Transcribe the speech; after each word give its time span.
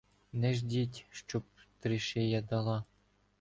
Не 0.33 0.53
ждіть, 0.53 1.05
щоб 1.11 1.43
тришия 1.79 2.41
дала. 2.41 2.83